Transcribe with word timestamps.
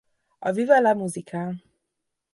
A 0.51 0.53
Viva 0.59 0.79
la 0.81 0.95
Musical! 1.03 1.55